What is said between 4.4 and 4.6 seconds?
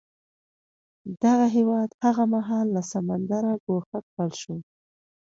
شو.